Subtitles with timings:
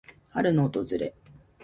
[0.29, 1.13] 春の訪れ。